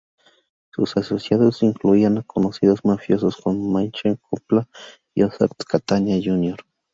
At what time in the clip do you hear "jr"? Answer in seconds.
6.19-6.57